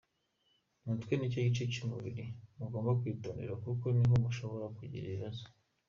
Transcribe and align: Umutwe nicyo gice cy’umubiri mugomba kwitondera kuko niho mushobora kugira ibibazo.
Umutwe 0.83 1.13
nicyo 1.15 1.39
gice 1.47 1.63
cy’umubiri 1.73 2.25
mugomba 2.57 2.91
kwitondera 2.99 3.53
kuko 3.63 3.85
niho 3.95 4.15
mushobora 4.23 4.65
kugira 4.77 5.05
ibibazo. 5.07 5.43